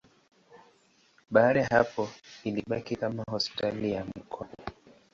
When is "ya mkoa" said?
3.91-4.47